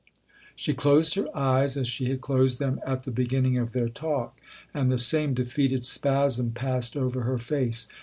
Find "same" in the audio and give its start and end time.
4.97-5.35